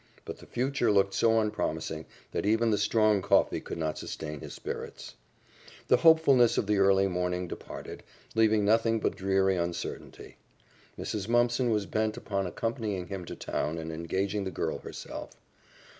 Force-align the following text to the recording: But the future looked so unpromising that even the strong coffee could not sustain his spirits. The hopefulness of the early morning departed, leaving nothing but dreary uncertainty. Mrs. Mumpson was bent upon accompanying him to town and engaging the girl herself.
But 0.25 0.37
the 0.39 0.47
future 0.47 0.91
looked 0.91 1.13
so 1.13 1.39
unpromising 1.39 2.07
that 2.31 2.43
even 2.43 2.71
the 2.71 2.77
strong 2.79 3.21
coffee 3.21 3.61
could 3.61 3.77
not 3.77 3.99
sustain 3.99 4.39
his 4.39 4.51
spirits. 4.55 5.13
The 5.89 5.97
hopefulness 5.97 6.57
of 6.57 6.65
the 6.65 6.79
early 6.79 7.07
morning 7.07 7.47
departed, 7.47 8.01
leaving 8.33 8.65
nothing 8.65 8.99
but 8.99 9.15
dreary 9.15 9.57
uncertainty. 9.57 10.37
Mrs. 10.97 11.27
Mumpson 11.29 11.69
was 11.69 11.85
bent 11.85 12.17
upon 12.17 12.47
accompanying 12.47 13.09
him 13.09 13.25
to 13.25 13.35
town 13.35 13.77
and 13.77 13.91
engaging 13.91 14.43
the 14.43 14.49
girl 14.49 14.79
herself. 14.79 15.39